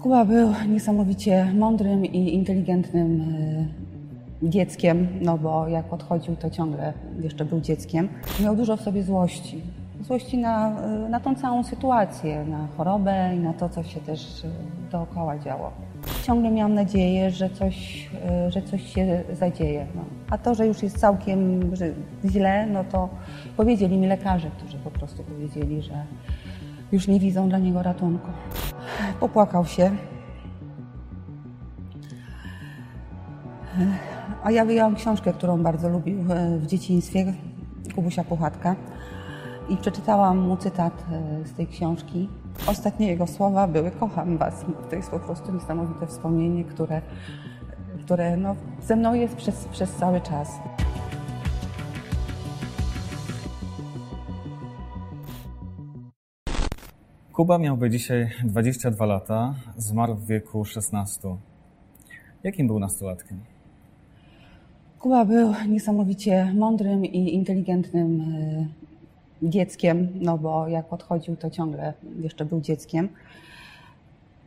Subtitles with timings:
[0.00, 3.20] Kuba był niesamowicie mądrym i inteligentnym
[4.42, 8.08] e, dzieckiem, no bo jak odchodził, to ciągle jeszcze był dzieckiem.
[8.40, 9.62] Miał dużo w sobie złości.
[10.00, 14.44] Złości na, e, na tą całą sytuację, na chorobę i na to, co się też
[14.44, 14.48] e,
[14.92, 15.72] dookoła działo.
[16.22, 18.10] Ciągle miałam nadzieję, że coś,
[18.48, 19.86] że coś się zadzieje.
[19.94, 20.04] No.
[20.30, 21.70] A to, że już jest całkiem
[22.24, 23.08] źle, no to
[23.56, 26.04] powiedzieli mi lekarze, którzy po prostu powiedzieli, że
[26.92, 28.28] już nie widzą dla niego ratunku.
[29.20, 29.96] Popłakał się.
[34.44, 37.34] A ja wyjęłam książkę, którą bardzo lubił e, w dzieciństwie,
[37.94, 38.76] Kubusia Puchatka.
[39.68, 42.28] I przeczytałam mu cytat e, z tej książki.
[42.66, 44.64] Ostatnie jego słowa były kocham was.
[44.90, 47.02] To jest po prostu niesamowite wspomnienie, które,
[48.04, 50.48] które no, ze mną jest przez, przez cały czas.
[57.32, 61.36] Kuba miałby dzisiaj 22 lata, zmarł w wieku 16.
[62.42, 63.40] Jakim był nastolatkiem?
[64.98, 72.44] Kuba był niesamowicie mądrym i inteligentnym e, dzieckiem, no bo jak odchodził, to ciągle jeszcze
[72.44, 73.08] był dzieckiem.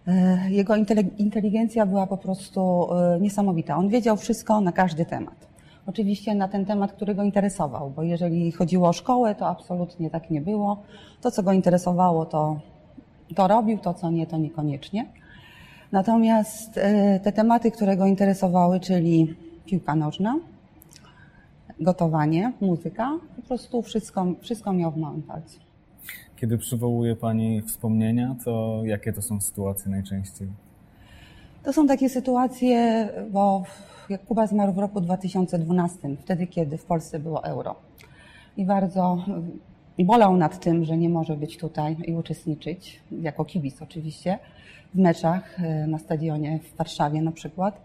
[0.08, 0.76] E, Jego
[1.18, 3.78] inteligencja była po prostu e, niesamowita.
[3.78, 5.48] On wiedział wszystko na każdy temat.
[5.88, 10.30] Oczywiście na ten temat, który go interesował, bo jeżeli chodziło o szkołę, to absolutnie tak
[10.30, 10.84] nie było.
[11.22, 12.60] To, co go interesowało, to,
[13.36, 15.06] to robił, to, co nie, to niekoniecznie.
[15.92, 20.40] Natomiast e, te tematy, które go interesowały, czyli piłka nożna,
[21.80, 25.60] gotowanie, muzyka, po prostu wszystko, wszystko miał w małym palcu.
[26.36, 30.48] Kiedy przywołuje Pani wspomnienia, to jakie to są sytuacje najczęściej?
[31.64, 33.64] To są takie sytuacje, bo
[34.10, 37.76] jak Kuba zmarł w roku 2012, wtedy kiedy w Polsce było euro.
[38.58, 39.26] I bardzo
[40.04, 44.40] bolał nad tym, że nie może być tutaj i uczestniczyć, jako kibic oczywiście,
[44.96, 47.82] w meczach e, na stadionie w Warszawie na przykład.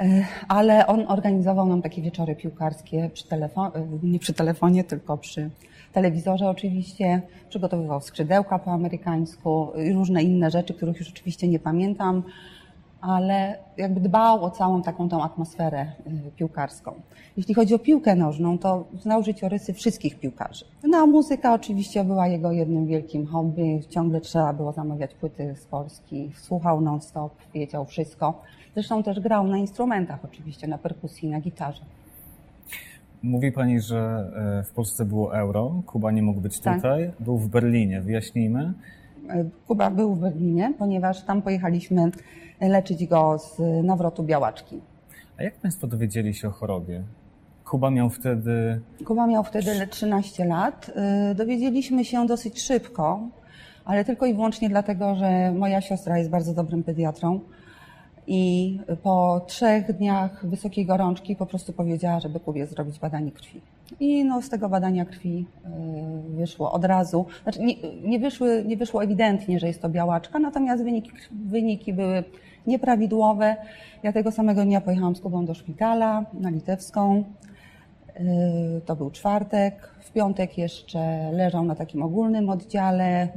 [0.00, 3.70] E, Ale on organizował nam takie wieczory piłkarskie przy telefonie,
[4.02, 5.50] nie przy telefonie, tylko przy
[5.92, 7.22] telewizorze oczywiście.
[7.48, 12.22] Przygotowywał skrzydełka po amerykańsku i różne inne rzeczy, których już oczywiście nie pamiętam,
[13.04, 16.92] ale jakby dbał o całą taką tą atmosferę y, piłkarską.
[17.36, 20.64] Jeśli chodzi o piłkę nożną, to znał życiorysy wszystkich piłkarzy.
[20.84, 23.80] No a muzyka oczywiście była jego jednym wielkim hobby.
[23.88, 26.30] Ciągle trzeba było zamawiać płyty z Polski.
[26.36, 28.42] Słuchał non-stop, wiedział wszystko.
[28.74, 31.80] Zresztą też grał na instrumentach oczywiście, na perkusji, na gitarze.
[33.22, 36.76] Mówi Pani, że e, w Polsce było euro, Kuba nie mógł być Tak.
[36.76, 38.00] tutaj, był w Berlinie.
[38.00, 38.72] Wyjaśnijmy.
[39.30, 42.10] Y, Kuba był w Berlinie, ponieważ tam pojechaliśmy
[42.60, 44.80] leczyć go z nawrotu białaczki.
[45.38, 47.02] A jak Państwo dowiedzieli się o chorobie?
[47.64, 50.90] Kuba miał wtedy Kuba miał wtedy 13 lat.
[51.30, 53.20] Y, Dowiedzieliśmy się dosyć szybko,
[53.84, 57.40] ale tylko i wyłącznie dlatego, że moja siostra jest bardzo dobrym pediatrą
[58.26, 63.60] i po trzech dniach wysokiej gorączki po prostu powiedziała, żeby Kubie zrobić badanie krwi.
[64.00, 67.74] I no, z tego badania krwi y, wyszło od razu, znaczy nie,
[68.04, 72.24] nie, wyszły, nie wyszło ewidentnie, że jest to białaczka, natomiast wyniki, wyniki były
[72.66, 73.56] nieprawidłowe.
[74.02, 77.24] Ja tego samego dnia pojechałam z Kubą do szpitala na Litewską.
[78.20, 79.94] Yy, To był czwartek.
[80.00, 83.28] W piątek jeszcze leżał na takim ogólnym oddziale.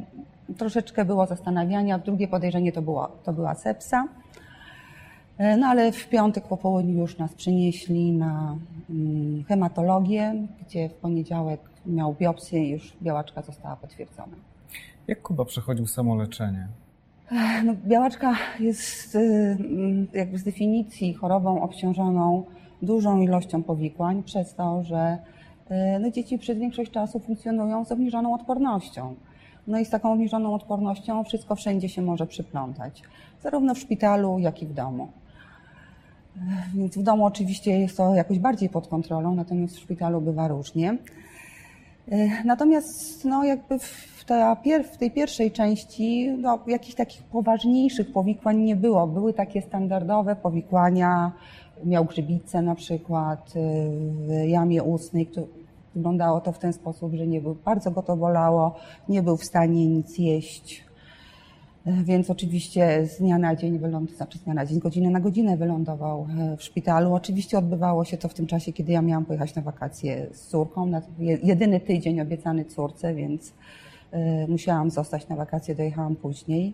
[0.58, 2.00] Troszeczkę było zastanawiania.
[2.00, 4.08] Drugie podejrzenie to była, to była sepsa.
[5.40, 8.56] Yy, No ale w piątek po południu już nas przynieśli na
[8.90, 10.34] mm, hematologię,
[10.68, 14.36] gdzie w poniedziałek miał biopsję i już białaczka została potwierdzona.
[15.08, 16.68] Jak Kuba przechodził samoleczenie?
[17.66, 22.44] No, białaczka jest y, mm, jakby z definicji chorobą obciążoną
[22.82, 25.18] dużą ilością powikłań przez to, że
[25.72, 29.16] y, no, dzieci przez większość czasu funkcjonują z obniżoną odpornością.
[29.68, 33.04] No i z taką obniżoną odpornością wszystko wszędzie się może przyplątać,
[33.44, 35.08] zarówno w szpitalu, jak i w domu.
[36.76, 40.98] Więc w domu oczywiście jest to jakoś bardziej pod kontrolą, natomiast w szpitalu bywa różnie.
[42.12, 44.58] Y, Natomiast no, jakby w, ta
[44.94, 49.08] w tej pierwszej części no, jakichś takich poważniejszych powikłań nie było.
[49.08, 51.32] Były takie standardowe powikłania,
[51.86, 53.60] miał grzybicę na przykład y,
[54.28, 55.30] w jamie ustnej.
[55.96, 58.76] Wyglądało to w ten sposób, że nie był, bardzo go to bolało,
[59.10, 60.87] nie był w stanie nic jeść.
[61.88, 65.20] Y, Więc oczywiście z dnia na dzień wylądował, znaczy z dnia na dzień, godziny na
[65.20, 67.14] godzinę wylądował e, w szpitalu.
[67.14, 70.86] Oczywiście odbywało się to w tym czasie, kiedy ja miałam pojechać na wakacje z córką.
[70.86, 73.54] Na je- jedyny tydzień obiecany córce, więc
[74.12, 76.74] e, musiałam zostać na wakacje, dojechałam później.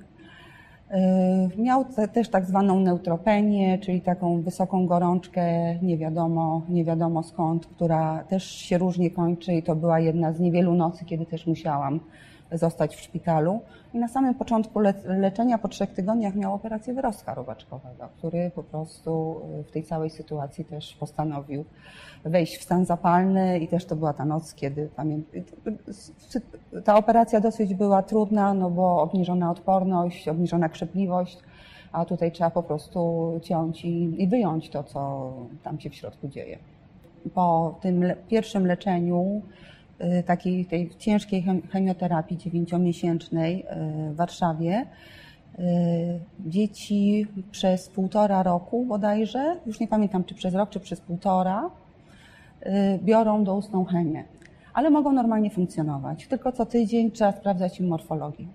[0.91, 7.23] E, Miał te, też tak zwaną neutropenię, czyli taką wysoką gorączkę, nie wiadomo, nie wiadomo
[7.23, 11.47] skąd, która też się różnie kończy i to była jedna z niewielu nocy, kiedy też
[11.47, 11.99] musiałam
[12.53, 13.61] zostać w szpitalu.
[13.93, 18.63] I na samym początku le leczenia, po trzech tygodniach, miał operację wyrostka robaczkowego, który po
[18.63, 21.65] prostu w tej całej sytuacji też postanowił
[22.25, 25.41] wejść w stan zapalny i też to była ta noc, kiedy pamiętam.
[26.83, 31.37] Ta operacja dosyć była trudna, no bo obniżona odporność, obniżona krzepliwość,
[31.91, 35.31] a tutaj trzeba po prostu ciąć i, i wyjąć to, co
[35.63, 36.57] tam się w środku dzieje.
[37.33, 39.72] Po tym le pierwszym leczeniu, y,
[40.25, 43.65] takiej tej ciężkiej chemioterapii dziewięciomiesięcznej
[44.09, 44.85] y, w Warszawie,
[45.59, 45.63] y,
[46.39, 51.69] dzieci przez półtora roku bodajże, już nie pamiętam czy przez rok, czy przez półtora,
[53.03, 54.23] biorą doustną chemię,
[54.73, 56.27] ale mogą normalnie funkcjonować.
[56.27, 58.45] Tylko co tydzień trzeba sprawdzać im morfologię.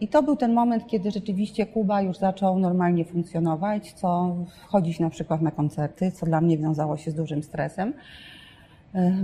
[0.00, 4.36] I to był ten moment, kiedy rzeczywiście Kuba już zaczął normalnie funkcjonować, co
[4.66, 7.92] chodzić na przykład na koncerty, co dla mnie wiązało się z dużym stresem,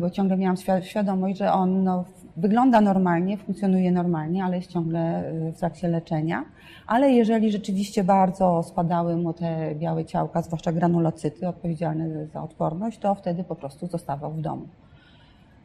[0.01, 2.05] bo ciągle miałam świadomość, że on no,
[2.37, 6.45] wygląda normalnie, funkcjonuje normalnie, ale jest ciągle w trakcie leczenia.
[6.87, 13.15] Ale jeżeli rzeczywiście bardzo spadały mu te białe ciałka, zwłaszcza granulocyty odpowiedzialne za odporność, to
[13.15, 14.69] wtedy po prostu zostawał w domu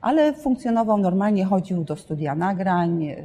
[0.03, 3.23] ale funkcjonował normalnie, chodził do studia nagrań, y,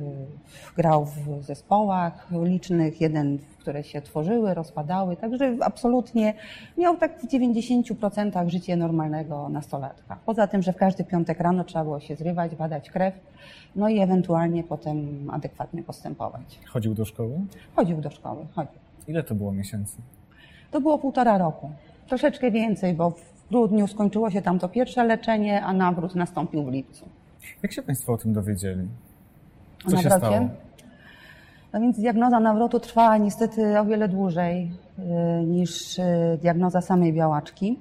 [0.77, 6.35] grał w zespołach licznych, jeden, które się tworzyły, rozpadały, także absolutnie
[6.77, 10.17] miał tak w 90% życie normalnego nastolatka.
[10.27, 13.15] Poza tym, że w każdy piątek rano trzeba było się zrywać, badać krew,
[13.77, 16.59] no i ewentualnie potem adekwatnie postępować.
[16.67, 17.41] Chodził do szkoły?
[17.77, 18.81] Chodził do szkoły, chodził.
[19.09, 19.97] Ile to było miesięcy?
[20.71, 21.71] To było półtora roku.
[22.07, 23.13] Troszeczkę więcej, bo
[23.51, 27.09] grudniu skończyło się tam to pierwsze leczenie, a nawrót nastąpił w lipcu.
[27.63, 28.89] Jak się Państwo o tym dowiedzieli?
[29.87, 30.49] Co się stało?
[31.73, 35.03] No więc diagnoza nawrotu trwała niestety o wiele dłużej y,
[35.47, 36.03] niż y,
[36.43, 37.79] diagnoza samej białaczki.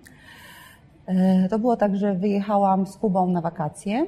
[1.10, 4.06] Y, to było tak, że wyjechałam z Kubą na wakacje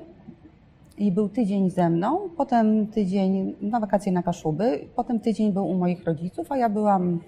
[0.97, 5.77] i był tydzień ze mną, potem tydzień na wakacje na Kaszuby, potem tydzień był u
[5.77, 7.19] moich rodziców, a ja byłam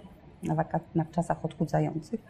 [0.44, 2.22] na, na czasach odchudzających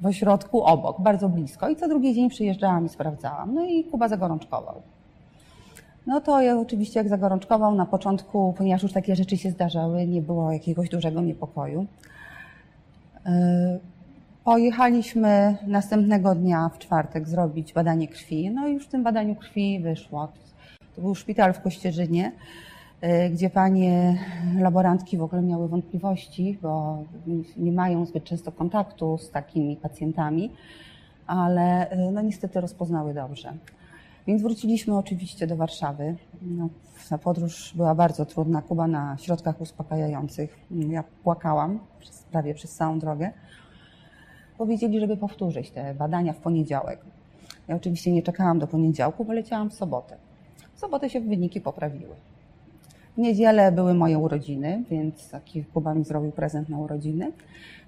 [0.00, 1.68] w ośrodku obok, bardzo blisko.
[1.68, 3.54] I co drugi dzień przyjeżdżałam i sprawdzałam.
[3.54, 4.82] No i Kuba zagorączkował.
[6.06, 10.22] No to ja oczywiście jak zagorączkował na początku, ponieważ już takie rzeczy się zdarzały, nie
[10.22, 11.86] było jakiegoś dużego niepokoju.
[13.26, 13.32] Yy,
[14.44, 18.50] pojechaliśmy następnego dnia w czwartek zrobić badanie krwi.
[18.50, 20.28] No i już w tym badaniu krwi wyszło.
[20.96, 22.32] To był szpital w Kościerzynie.
[23.00, 24.18] E, gdzie panie
[24.58, 26.98] laborantki w ogóle miały wątpliwości, bo
[27.56, 30.52] nie mają zbyt często kontaktu z takimi pacjentami,
[31.26, 33.54] ale e, no niestety rozpoznały dobrze.
[34.26, 36.16] Więc wróciliśmy oczywiście do Warszawy.
[36.42, 36.68] No,
[37.08, 38.62] ta podróż była bardzo trudna.
[38.62, 40.58] Kuba na środkach uspokajających.
[40.70, 43.32] Ja płakałam przez, prawie przez całą drogę.
[44.58, 47.00] Powiedzieli, żeby powtórzyć te badania w poniedziałek.
[47.68, 50.16] Ja oczywiście nie czekałam do poniedziałku, bo leciałam w sobotę.
[50.74, 52.14] W sobotę się wyniki poprawiły.
[53.18, 57.32] W niedzielę były moje urodziny, więc taki Kuba mi zrobił prezent na urodziny.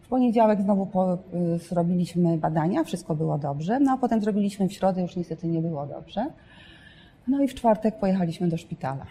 [0.03, 4.73] W poniedziałek znowu po, y, zrobiliśmy badania, wszystko było dobrze, no a potem zrobiliśmy w
[4.73, 6.27] środę, już niestety nie było dobrze.
[7.29, 9.06] No i w czwartek pojechaliśmy do szpitala,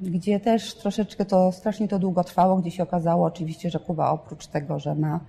[0.00, 4.46] gdzie też troszeczkę to, strasznie to długo trwało, gdzie się okazało oczywiście, że Kuba oprócz
[4.46, 5.20] tego, że ma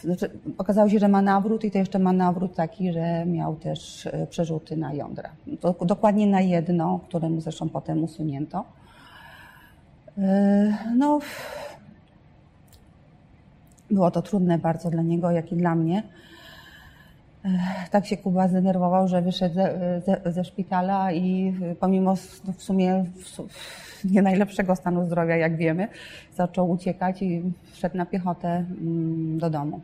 [0.00, 4.06] znaczy, okazało się, że ma nawrót i to jeszcze ma nawrót taki, że miał też
[4.06, 5.30] e, przerzuty na jądra.
[5.86, 8.64] Dokładnie na jedno, któremu zresztą potem usunięto.
[10.18, 11.18] E, no,
[13.90, 16.02] było to trudne bardzo dla niego, jak i dla mnie.
[17.90, 23.04] Tak się Kuba zdenerwował, że wyszedł ze, ze, ze szpitala i pomimo no w sumie
[24.04, 25.88] nie najlepszego stanu zdrowia, jak wiemy,
[26.36, 27.42] zaczął uciekać i
[27.72, 29.80] wszedł na piechotę mm, do domu.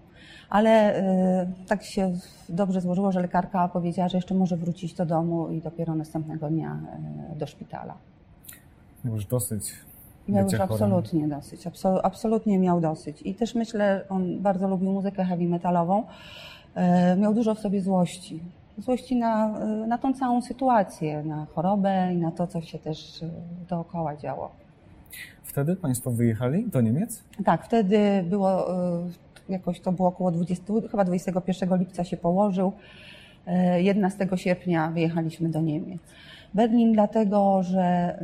[0.51, 5.51] Ale y, tak się dobrze złożyło, że lekarka powiedziała, że jeszcze może wrócić do domu
[5.51, 6.79] i dopiero następnego dnia
[7.35, 7.95] y, do szpitala.
[9.05, 9.73] Miał już dosyć.
[10.29, 11.67] Miał już absolutnie dosyć.
[12.03, 13.23] absolutnie miał dosyć.
[13.23, 16.05] I też myślę, on bardzo lubił muzykę heavy metalową.
[16.77, 18.41] Y, miał dużo w sobie złości
[18.79, 23.31] złości na, na tą całą sytuację, na chorobę i na to, co się też e,
[23.69, 24.51] dookoła działo.
[25.43, 27.23] Wtedy Państwo wyjechali do Niemiec?
[27.45, 29.09] Tak, wtedy było, e,
[29.49, 32.73] jakoś to było około 20, chyba 21 lipca się położył.
[33.77, 36.01] 11 e, sierpnia wyjechaliśmy do Niemiec.
[36.55, 38.19] Berlin dlatego, że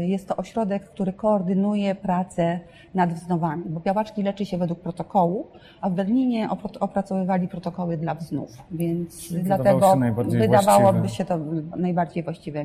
[0.00, 2.60] jest to ośrodek, który koordynuje pracę
[2.94, 5.46] nad wznowami, bo białaczki leczy się według protokołu,
[5.80, 6.48] a w Berlinie
[6.80, 9.96] opracowywali protokoły dla wznów, więc dlatego
[10.28, 11.16] wydawałoby właściwe.
[11.16, 11.38] się to
[11.76, 12.64] najbardziej właściwe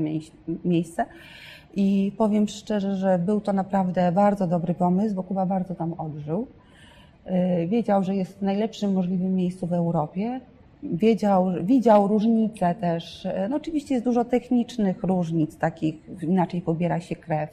[0.65, 1.05] miejsce.
[1.75, 6.47] I powiem szczerze, że był to naprawdę bardzo dobry pomysł, bo Kuba bardzo tam odżył.
[7.63, 10.39] Y, wiedział, że jest w najlepszym możliwym miejscu w Europie,
[10.91, 13.27] wiedział, widział różnice też.
[13.49, 17.49] No oczywiście jest dużo technicznych różnic, takich inaczej pobiera się krew,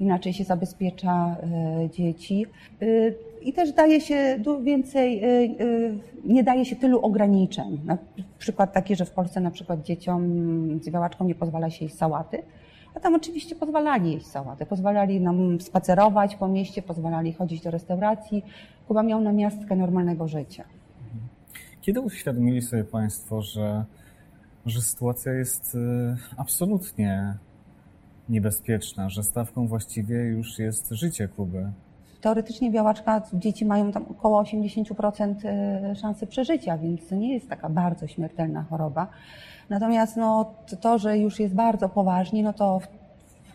[0.00, 2.46] inaczej się zabezpiecza e, dzieci.
[2.82, 2.86] E,
[3.42, 5.28] I też daje się więcej, e,
[6.24, 7.80] nie daje się tylu ograniczeń.
[7.84, 7.98] Na
[8.38, 10.22] przykład taki, że w Polsce na przykład dzieciom
[10.82, 12.42] z białaczką nie pozwala się jeść sałaty,
[12.94, 14.66] a tam oczywiście pozwalali jeść sałatę.
[14.66, 18.44] Pozwalali nam spacerować po mieście, pozwalali chodzić do restauracji.
[18.88, 20.64] Kuba miał namiastkę normalnego życia.
[21.84, 23.84] Kiedy uświadomili sobie Państwo, że,
[24.66, 25.78] że sytuacja jest y,
[26.36, 27.34] absolutnie
[28.28, 31.72] niebezpieczna, że stawką właściwie już jest życie Kuby?
[32.20, 37.68] Teoretycznie białaczka dzieci mają tam około 80% e, szansy przeżycia, więc to nie jest taka
[37.68, 39.06] bardzo śmiertelna choroba.
[39.68, 42.80] Natomiast no, to, że już jest bardzo poważnie, no to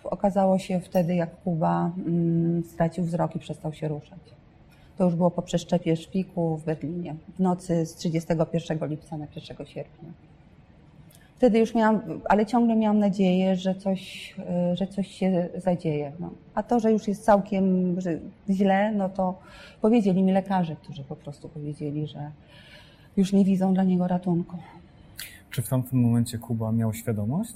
[0.03, 4.38] okazało się wtedy, jak Kuba mm, stracił wzrok i przestał się ruszać.
[4.99, 9.67] To już było po przeszczepie szpiku w Berlinie, w nocy z 31 lipca na 1
[9.67, 10.09] sierpnia.
[11.35, 14.35] Wtedy już miałam, ale ciągle miałam nadzieję, że coś,
[14.71, 16.11] y, że coś się zadzieje.
[16.19, 16.29] No.
[16.55, 17.95] A to, że już jest całkiem
[18.49, 19.39] źle, no to
[19.81, 22.31] powiedzieli mi lekarze, którzy po prostu powiedzieli, że
[23.17, 24.57] już nie widzą dla niego ratunku.
[25.51, 27.53] Czy w tamtym momencie Kuba miał świadomość?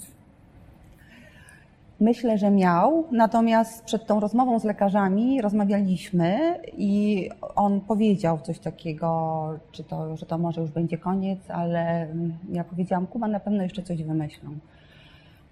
[2.00, 9.58] Myślę, że miał, natomiast przed tą rozmową z lekarzami rozmawialiśmy i on powiedział coś takiego,
[9.72, 12.08] czy to, że to może już będzie koniec, ale
[12.52, 14.50] ja powiedziałam, Kuba na pewno jeszcze coś wymyślą.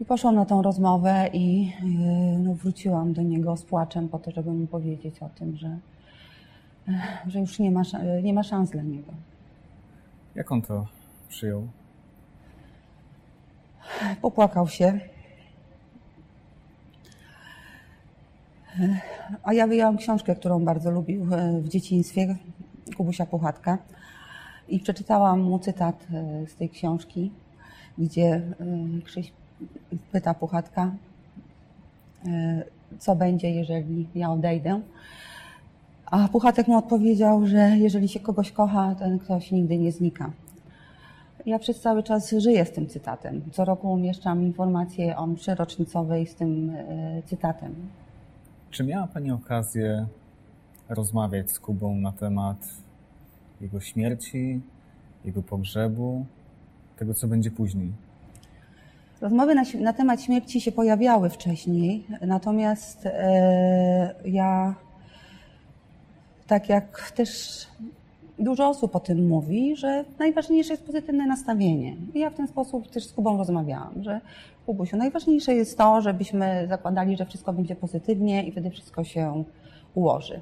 [0.00, 4.30] I poszłam na tą rozmowę i yy, no, wróciłam do niego z płaczem po to,
[4.30, 5.78] żeby mu powiedzieć o tym, że,
[7.26, 7.82] że już nie ma,
[8.22, 9.12] nie ma szans dla niego.
[10.34, 10.86] Jak on to
[11.28, 11.68] przyjął?
[14.22, 15.11] Popłakał się.
[19.42, 22.36] A ja wyjęłam książkę, którą bardzo lubił e, w dzieciństwie,
[22.96, 23.78] Kubusia Puchatka.
[24.68, 27.30] I przeczytałam mu cytat e, z tej książki,
[27.98, 28.42] gdzie e,
[29.04, 29.32] Krzyś
[30.12, 30.90] pyta Puchatka,
[32.98, 34.80] co będzie, jeżeli ja odejdę.
[36.06, 40.30] A Puchatek mu odpowiedział, że jeżeli się kogoś kocha, ten ktoś nigdy nie znika.
[41.46, 43.42] Ja przez cały czas żyję z tym cytatem.
[43.52, 46.72] Co roku umieszczam informację o mszy rocznicowej z tym
[47.26, 47.74] cytatem.
[48.72, 50.06] Czy miała Pani okazję
[50.88, 52.56] rozmawiać z Kubą na temat
[53.60, 54.60] jego śmierci,
[55.24, 56.26] jego pogrzebu,
[56.96, 57.92] tego, co będzie później?
[59.20, 64.74] Rozmowy na, na temat śmierci się pojawiały wcześniej, natomiast e, ja,
[66.46, 67.58] tak jak też
[68.42, 71.96] dużo osób o tym mówi, że najważniejsze jest pozytywne nastawienie.
[72.14, 74.20] I ja w ten sposób też z Kubą rozmawiałam, że
[74.66, 79.44] Kubusiu, najważniejsze jest to, żebyśmy zakładali, że wszystko będzie pozytywnie i wtedy wszystko się
[79.94, 80.40] ułoży.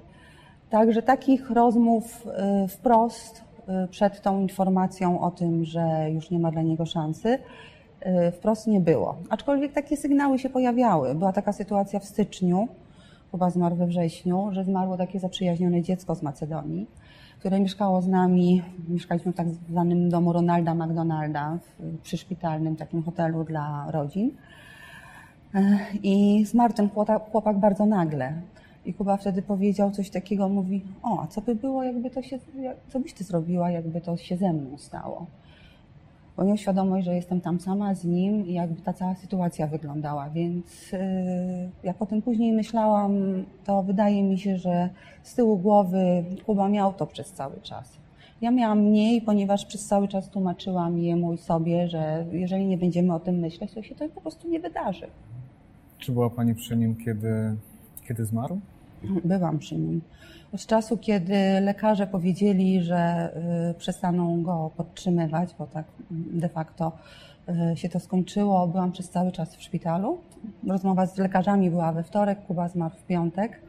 [0.70, 2.26] Także takich rozmów
[2.64, 3.44] y, wprost
[3.84, 7.38] y, przed tą informacją o tym, że już nie ma dla niego szansy,
[8.28, 9.16] y, wprost nie było.
[9.30, 11.14] Aczkolwiek takie sygnały się pojawiały.
[11.14, 12.68] Była taka sytuacja w styczniu,
[13.32, 16.86] chyba zmarł we wrześniu, że zmarło takie zaprzyjaźnione dziecko z Macedonii
[17.40, 23.44] które mieszkało z nami, mieszkaliśmy w tak zwanym domu Ronalda McDonalda, w przyszpitalnym takim hotelu
[23.44, 24.30] dla rodzin.
[25.54, 26.88] E, I zmarł ten
[27.32, 28.32] chłopak bardzo nagle.
[28.84, 32.38] I Kuba wtedy powiedział coś takiego, mówi, o, a co by było, jakby to się,
[32.88, 35.26] co byś ty zrobiła, jakby to się ze mną stało?
[36.40, 40.30] Bo miał świadomość, że jestem tam sama z nim i jakby ta cała sytuacja wyglądała.
[40.30, 40.98] Więc yy,
[41.82, 43.12] jak potem później myślałam,
[43.64, 44.90] to wydaje mi się, że
[45.22, 47.98] z tyłu głowy Kuba miał to przez cały czas.
[48.40, 53.14] Ja miałam mniej, ponieważ przez cały czas tłumaczyłam jemu i sobie, że jeżeli nie będziemy
[53.14, 55.06] o tym myśleć, to się to po prostu nie wydarzy.
[55.98, 57.56] Czy była Pani przy nim, kiedy,
[58.08, 58.60] kiedy zmarł?
[59.24, 60.00] Byłam przy nim.
[60.54, 63.30] Od czasu, kiedy lekarze powiedzieli, że
[63.70, 66.92] y, przestaną go podtrzymywać, bo tak de facto
[67.72, 70.18] y, się to skończyło, byłam przez cały czas w szpitalu.
[70.66, 73.60] Rozmowa z lekarzami była we wtorek, Kuba zmarł w piątek.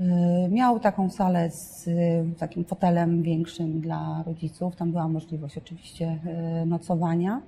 [0.00, 0.04] Y,
[0.50, 1.88] miał taką salę z
[2.38, 4.76] takim fotelem większym dla rodziców.
[4.76, 6.18] Tam była możliwość oczywiście
[6.66, 7.40] nocowania.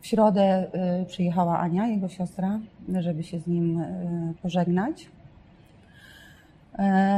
[0.00, 0.66] W środę
[1.06, 2.60] przyjechała Ania, jego siostra,
[3.00, 3.84] żeby się z nim
[4.42, 5.08] pożegnać.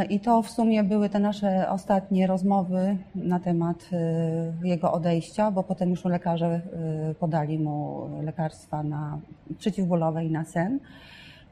[0.08, 5.62] I to w sumie były te nasze ostatnie rozmowy na temat e, jego odejścia, bo
[5.62, 9.18] potem już lekarze e, podali mu lekarstwa na
[9.58, 10.80] przeciwbólowe i na sen.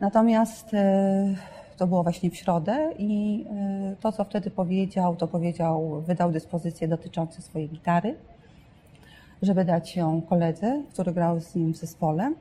[0.01, 0.71] Natomiast
[1.77, 3.45] to było właśnie w środę i
[4.01, 8.15] to, co wtedy powiedział, to powiedział, wydał dyspozycje dotyczące swojej gitary,
[9.43, 12.33] żeby dać ją koledze, który grał z nim w zespole.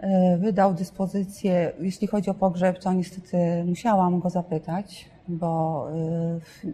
[0.00, 5.86] E, Wydał dyspozycję, jeśli chodzi o pogrzeb, to niestety musiałam go zapytać, bo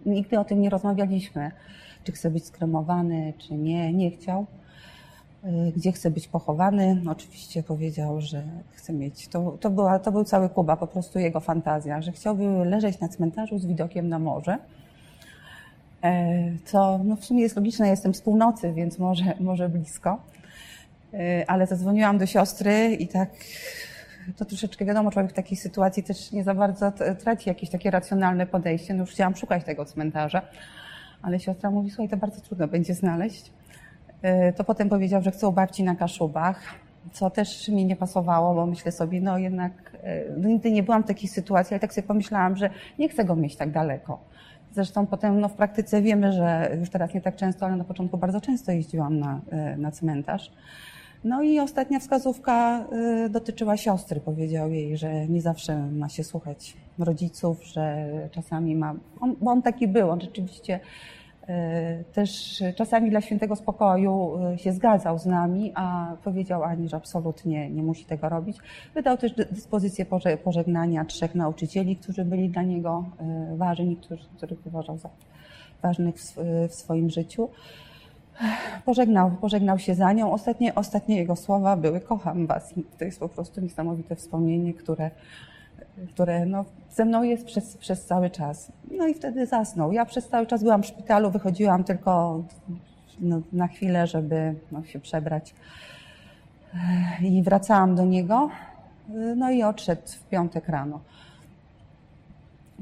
[0.05, 1.51] e, nigdy o tym nie rozmawialiśmy,
[2.03, 3.93] czy chce być skremowany, czy nie.
[3.93, 4.45] Nie chciał.
[5.43, 7.01] E, Gdzie chce być pochowany?
[7.09, 9.27] Oczywiście powiedział, że chce mieć.
[9.27, 13.09] To, to, była, to był cały Kuba, po prostu jego fantazja, że chciałby leżeć na
[13.09, 14.57] cmentarzu z widokiem na morze.
[16.65, 20.17] Co no w sumie jest logiczne, jestem z północy, więc może, może blisko.
[21.13, 23.29] E, Ale zadzwoniłam do siostry i tak
[24.37, 28.47] to troszeczkę wiadomo, człowiek w takiej sytuacji też nie za bardzo traci jakieś takie racjonalne
[28.47, 28.93] podejście.
[28.93, 30.41] No już chciałam szukać tego cmentarza,
[31.21, 33.51] ale siostra mówi, słuchaj, to bardzo trudno będzie znaleźć.
[34.21, 36.61] E, To potem powiedział, że chce u babci na Kaszubach,
[37.11, 39.71] co też mi nie pasowało, bo myślę sobie, no jednak
[40.03, 43.25] e, no nigdy nie byłam w takiej sytuacji, ale tak sobie pomyślałam, że nie chcę
[43.25, 44.19] go mieć tak daleko.
[44.73, 48.17] Zresztą potem no, w praktyce wiemy, że już teraz nie tak często, ale na początku
[48.17, 49.41] bardzo często jeździłam na,
[49.77, 50.51] na cmentarz.
[51.23, 52.85] No i ostatnia wskazówka
[53.25, 54.19] y, dotyczyła siostry.
[54.19, 58.95] Powiedział jej, że nie zawsze ma się słuchać rodziców, że czasami ma.
[59.19, 60.79] On, bo on taki był, on rzeczywiście
[61.49, 66.97] y, też czasami dla świętego spokoju y, się zgadzał z nami, a powiedział Ani, że
[66.97, 68.57] absolutnie nie musi tego robić.
[68.95, 73.05] Wydał też dy- dyspozycję poże- pożegnania trzech nauczycieli, którzy byli dla niego
[73.55, 75.09] ważni, którzy, których uważał za
[75.81, 76.15] ważnych
[76.69, 77.49] w swoim życiu.
[78.85, 80.31] Pożegnał, pożegnał się za nią.
[80.31, 82.73] Ostatnie, ostatnie jego słowa były kocham was.
[82.97, 85.11] To jest po prostu niesamowite wspomnienie, które,
[86.09, 88.71] które no, ze mną jest przez, przez cały czas.
[88.91, 89.91] No i wtedy zasnął.
[89.91, 92.43] Ja przez cały czas byłam w szpitalu, wychodziłam tylko
[93.19, 95.53] no, na chwilę, żeby no, się przebrać.
[97.21, 98.49] I wracałam do niego.
[99.35, 100.99] No i odszedł w piątek rano.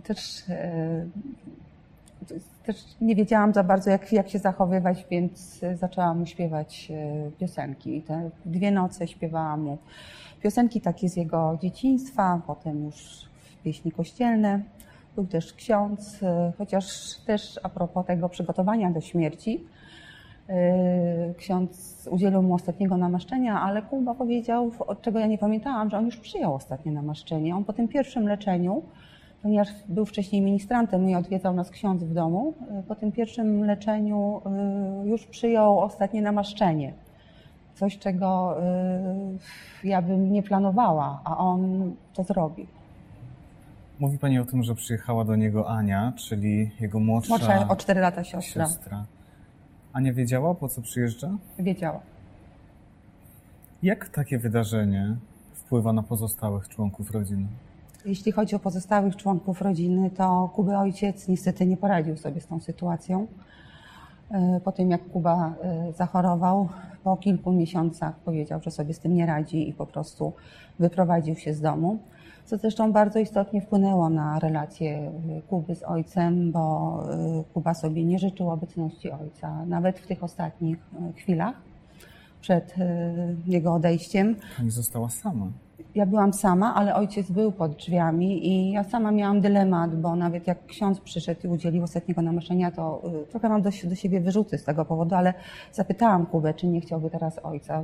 [0.03, 1.05] Też e,
[2.65, 7.31] też nie wiedziałam za bardzo, jak, jak się zachowywać, więc e, zaczęłam mu śpiewać e,
[7.31, 8.01] piosenki.
[8.01, 9.77] Te dwie noce śpiewałam mu
[10.41, 13.29] piosenki takie z jego dzieciństwa, potem już
[13.63, 14.61] pieśni kościelne.
[15.15, 19.63] Był też ksiądz, e, chociaż też a propos tego przygotowania do śmierci,
[21.37, 26.05] ksiądz udzielił mu ostatniego namaszczenia, ale Kuba powiedział, od czego ja nie pamiętałam, że on
[26.05, 27.55] już przyjął ostatnie namaszczenie.
[27.55, 28.83] On po tym pierwszym leczeniu
[29.45, 34.41] ponieważ był wcześniej ministrantem i odwiedzał nas ksiądz w domu, y, po tym pierwszym leczeniu
[35.03, 36.93] y, już przyjął ostatnie namaszczenie.
[37.75, 38.57] Coś, czego
[39.83, 42.65] y, ja bym nie planowała, a on to zrobił.
[43.99, 48.01] Mówi Pani o tym, że przyjechała do niego Ania, czyli jego młodsza, Młodsza o 4
[48.01, 48.65] lata siostra.
[48.65, 49.05] siostra.
[49.93, 51.37] Ania wiedziała, po co przyjeżdża?
[51.59, 51.99] Wiedziała.
[53.83, 55.15] Jak takie wydarzenie
[55.53, 57.47] wpływa na pozostałych członków rodziny?
[58.05, 62.59] Jeśli chodzi o pozostałych członków rodziny, to Kuby ojciec niestety nie poradził sobie z tą
[62.59, 63.27] sytuacją.
[64.31, 66.69] E, Po tym, jak Kuba e, zachorował,
[67.03, 70.33] po kilku miesiącach powiedział, że sobie z tym nie radzi i po prostu
[70.79, 71.99] wyprowadził się z domu.
[72.45, 77.03] Co zresztą bardzo istotnie wpłynęło na relacje e, Kuby z ojcem, bo
[77.53, 80.77] Kuba sobie nie życzył obecności ojca, nawet w tych ostatnich
[81.15, 81.55] chwilach
[82.41, 82.75] przed
[83.47, 84.35] jego odejściem.
[84.57, 85.51] Pani została sama.
[85.95, 90.47] Ja byłam sama, ale ojciec był pod drzwiami i ja sama miałam dylemat, bo nawet
[90.47, 94.57] jak ksiądz przyszedł i udzielił ostatniego namaszczenia, to y, trochę mam do, do siebie wyrzuty
[94.57, 95.33] z tego powodu, ale
[95.73, 97.83] zapytałam Kubę, czy nie chciałby teraz ojca,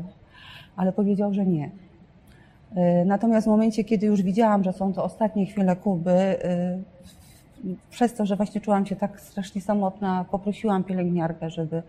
[0.76, 1.66] ale powiedział, że nie.
[1.66, 6.12] Y, Natomiast w momencie, kiedy już widziałam, że są to ostatnie chwile Kuby,
[7.66, 11.84] y, przez to, że właśnie czułam się tak strasznie samotna, poprosiłam pielęgniarkę, żeby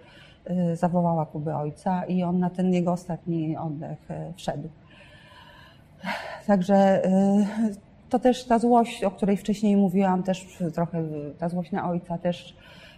[0.75, 4.69] zawołała Kubę ojca i on na ten jego ostatni oddech wszedł.
[6.47, 7.77] Także y,
[8.11, 11.03] to też ta złość, o której wcześniej mówiłam, też trochę
[11.39, 12.55] ta złość na ojca też,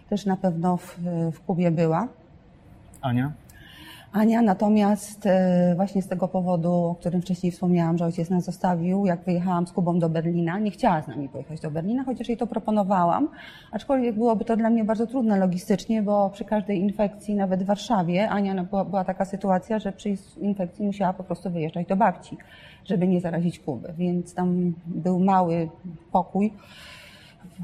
[0.09, 0.99] też na pewno w,
[1.33, 2.07] w Kubie była.
[3.01, 3.31] Ania?
[4.15, 9.05] Ania natomiast e, właśnie z tego powodu, o którym wcześniej wspomniałam, że ojciec nas zostawił,
[9.05, 12.37] jak wyjechałam z Kubą do Berlina, nie chciała z nami pojechać do Berlina, chociaż jej
[12.37, 13.29] to proponowałam,
[13.71, 18.29] aczkolwiek byłoby to dla mnie bardzo trudne logistycznie, bo przy każdej infekcji, nawet w Warszawie,
[18.29, 22.37] Ania no, była, była taka sytuacja, że przy infekcji musiała po prostu wyjeżdżać do babci,
[22.85, 25.69] żeby nie zarazić Kuby, więc tam był mały
[26.11, 26.53] pokój,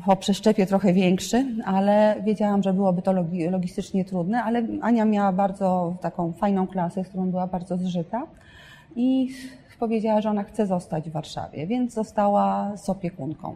[0.08, 5.32] o przeszczepie trochę większy, ale wiedziałam, że byłoby to logi- logistycznie trudne, ale Ania miała
[5.32, 8.28] bardzo taką fajną klasę, z którą była bardzo zżyta
[8.96, 9.30] i
[9.80, 13.56] powiedziała, że ona chce zostać w Warszawie, więc została z opiekunką.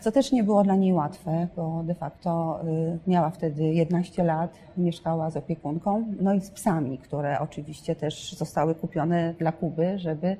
[0.00, 4.58] Co też nie było dla niej łatwe, bo de facto y, miała wtedy 11 lat,
[4.76, 10.36] mieszkała z opiekunką, no i z psami, które oczywiście też zostały kupione dla Kuby, żeby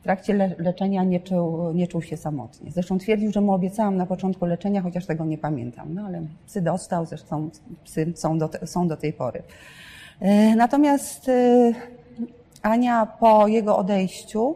[0.00, 2.70] w trakcie le- leczenia nie czuł, nie czuł się samotnie.
[2.70, 6.62] Zresztą twierdził, że mu obiecałam na początku leczenia, chociaż tego nie pamiętam, no ale psy
[6.62, 7.50] dostał, zresztą
[7.84, 9.42] psy są do, są do tej pory.
[10.56, 11.72] Natomiast e,
[12.62, 14.54] Ania po jego odejściu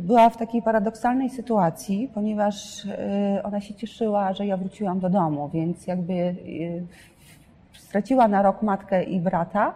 [0.00, 2.90] była w takiej paradoksalnej sytuacji, ponieważ y,
[3.42, 6.86] ona się cieszyła, że ja wróciłam do domu, więc jakby y,
[7.78, 9.74] straciła na rok matkę i brata.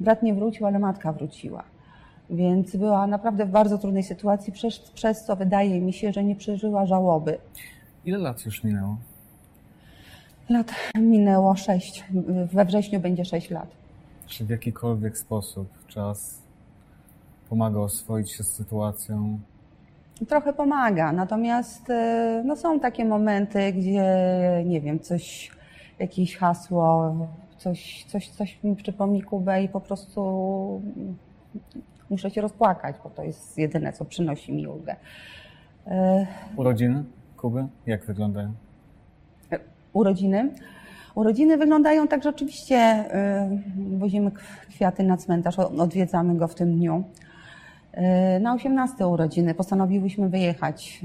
[0.00, 1.62] Brat nie wrócił, ale matka wróciła.
[2.30, 6.36] Więc była naprawdę w bardzo trudnej sytuacji, przez, przez co wydaje mi się, że nie
[6.36, 7.38] przeżyła żałoby.
[8.04, 8.96] Ile lat już minęło?
[10.48, 12.04] Lat minęło sześć.
[12.52, 13.68] We wrześniu będzie sześć lat.
[14.26, 16.45] Czy w jakikolwiek sposób czas
[17.48, 19.38] pomaga oswoić się z sytuacją?
[20.28, 24.04] Trochę pomaga, natomiast e, no, są takie momenty, gdzie
[24.66, 25.50] nie wiem, coś,
[25.98, 27.16] jakieś hasło,
[27.58, 30.82] coś, coś, coś mi przypomni Kubę i po prostu
[32.10, 34.96] muszę się rozpłakać, bo to jest jedyne, co przynosi mi ulgę.
[35.86, 37.04] E, Urodziny
[37.36, 37.66] Kuby?
[37.86, 38.52] Jak wyglądają?
[39.92, 40.50] urodziny.
[41.14, 43.04] Urodziny wyglądają tak, że oczywiście
[43.98, 44.30] wozimy
[44.68, 47.04] kwiaty na cmentarz, odwiedzamy go w tym dniu.
[47.96, 51.00] Y, Na 18 urodziny postanowiłyśmy wyjechać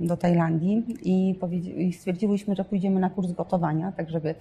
[0.00, 4.34] y, do Tajlandii i, stwierdziłyśmy, że pójdziemy na kurs gotowania, tak żeby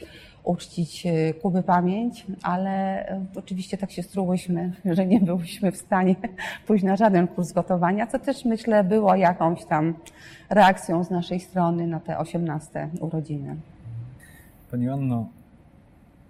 [0.43, 6.15] uczcić y, Kuby pamięć, ale oczywiście tak się strułyśmy, że nie byłyśmy w stanie
[6.67, 9.93] pójść na żaden kurs gotowania, co też myślę było jakąś tam
[10.49, 13.55] reakcją z naszej strony na te 18 urodziny.
[14.71, 15.27] Pani Anno,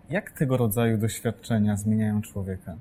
[0.10, 2.76] jak tego rodzaju doświadczenia zmieniają człowieka?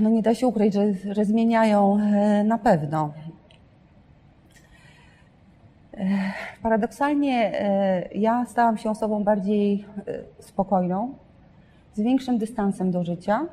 [0.00, 3.12] No nie da się ukryć, że, że zmieniają e, na pewno.
[5.94, 6.06] E,
[6.62, 9.84] Paradoksalnie e, ja stałam się osobą bardziej
[10.38, 11.14] spokojną,
[11.94, 13.46] z większym dystansem do życia.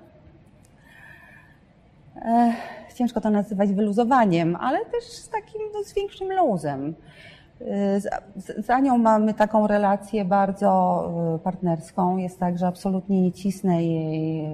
[2.95, 6.95] Ciężko to nazywać wyluzowaniem, ale też z takim no, z większym luzem.
[8.57, 11.03] Z, Anią mamy taką relację bardzo
[11.35, 12.17] e, partnerską.
[12.17, 14.49] Jest tak, że absolutnie nie cisnę jej, e,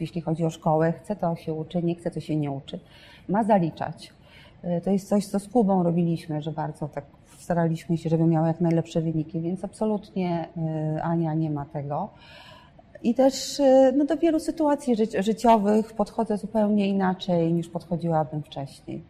[0.00, 0.92] jeśli chodzi o szkołę.
[0.92, 2.80] Chce to się uczy, nie chce to się nie uczy.
[3.28, 4.12] Ma zaliczać.
[4.62, 7.04] E, To jest coś, co z Kubą robiliśmy, że bardzo tak
[7.38, 10.48] staraliśmy się, żeby miała jak najlepsze wyniki, więc absolutnie
[11.02, 12.08] Ania nie ma tego.
[13.04, 19.02] I też e, no, do wielu sytuacji ży- życiowych podchodzę zupełnie inaczej niż podchodziłabym wcześniej.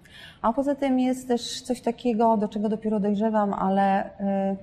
[0.42, 4.57] A poza tym jest też coś takiego, do czego dopiero dojrzewam, ale e,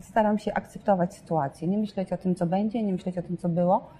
[0.00, 1.68] staram się akceptować sytuację.
[1.68, 3.90] Nie myśleć o tym, co będzie, nie myśleć o tym, co było,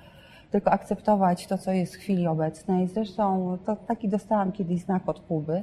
[0.51, 2.89] tylko akceptować to, co jest w chwili obecnej.
[2.89, 5.63] Zresztą to taki dostałam kiedyś znak od Kuby.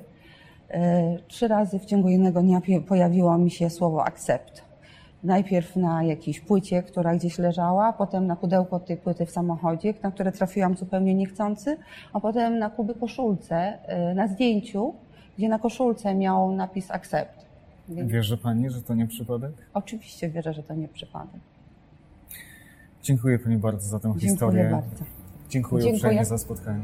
[0.69, 4.70] E, Trzy razy w ciągu jednego dnia pojawiło mi się słowo akcept.
[5.23, 10.11] Najpierw na jakiejś płycie, która gdzieś leżała, potem na pudełko tej płyty w samochodzie, na
[10.11, 11.77] które trafiłam zupełnie niechcący,
[12.13, 13.55] a potem na Kuby koszulce,
[13.87, 14.93] e, na zdjęciu,
[15.37, 17.45] gdzie na koszulce miał napis accept.
[17.89, 19.51] Więc Wierzy Pani, że to nie przypadek?
[19.73, 21.41] oczywiście wierzę, że to nie przypadek.
[23.03, 24.69] Dziękuję Pani bardzo za tę Dziękuję historię.
[24.71, 25.03] bardzo.
[25.49, 25.93] Dziękuję, Dziękuję.
[25.93, 26.81] uprzejmie za spotkanie.